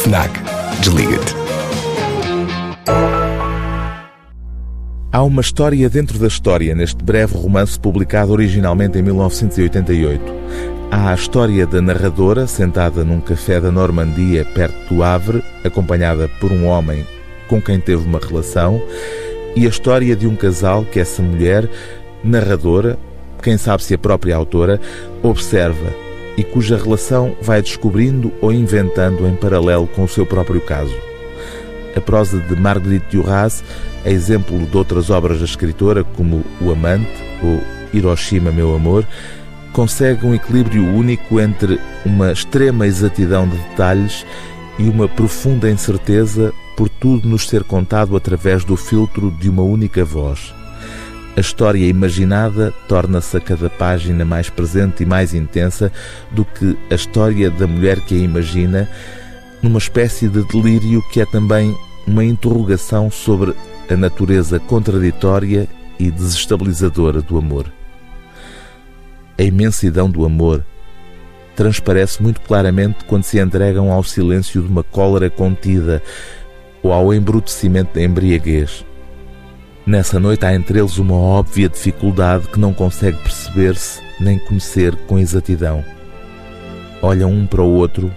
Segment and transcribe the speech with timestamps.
[0.00, 0.30] FNAC.
[0.80, 1.34] Desliga-te.
[5.12, 10.22] Há uma história dentro da história neste breve romance publicado originalmente em 1988.
[10.90, 16.50] Há a história da narradora sentada num café da Normandia perto do Havre, acompanhada por
[16.50, 17.06] um homem
[17.46, 18.80] com quem teve uma relação,
[19.54, 21.68] e a história de um casal que essa mulher,
[22.24, 22.98] narradora,
[23.42, 24.80] quem sabe se a própria autora,
[25.22, 26.09] observa
[26.40, 30.96] e cuja relação vai descobrindo ou inventando em paralelo com o seu próprio caso.
[31.94, 33.62] A prosa de Marguerite Duras
[34.06, 37.60] é exemplo de outras obras da escritora, como O Amante ou
[37.92, 39.06] Hiroshima, Meu Amor,
[39.74, 44.24] consegue um equilíbrio único entre uma extrema exatidão de detalhes
[44.78, 50.06] e uma profunda incerteza por tudo nos ser contado através do filtro de uma única
[50.06, 50.54] voz.
[51.36, 55.92] A história imaginada torna-se a cada página mais presente e mais intensa
[56.32, 58.88] do que a história da mulher que a imagina,
[59.62, 61.74] numa espécie de delírio que é também
[62.06, 63.54] uma interrogação sobre
[63.88, 67.66] a natureza contraditória e desestabilizadora do amor.
[69.38, 70.64] A imensidão do amor
[71.54, 76.02] transparece muito claramente quando se entregam ao silêncio de uma cólera contida
[76.82, 78.84] ou ao embrutecimento da embriaguez.
[79.90, 85.18] Nessa noite há entre eles uma óbvia dificuldade que não consegue perceber-se nem conhecer com
[85.18, 85.84] exatidão.
[87.02, 88.08] Olham um para o outro,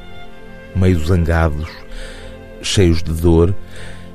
[0.76, 1.68] meio zangados,
[2.62, 3.56] cheios de dor,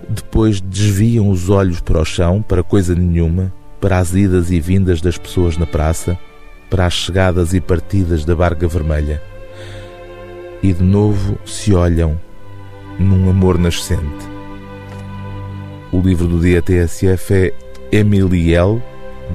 [0.09, 5.01] depois desviam os olhos para o chão, para coisa nenhuma, para as idas e vindas
[5.01, 6.17] das pessoas na praça,
[6.70, 9.20] para as chegadas e partidas da barca vermelha.
[10.63, 12.20] E de novo se olham
[13.01, 14.27] num amor nascente.
[15.90, 17.54] O livro do dia TSF é
[17.90, 18.82] Emiliel,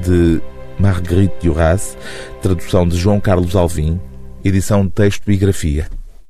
[0.04, 0.40] de
[0.78, 1.98] Marguerite Duras,
[2.44, 4.00] tradução de João Carlos Alvim,
[4.46, 5.88] edição de texto e grafia.